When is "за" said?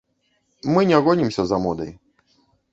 1.53-1.57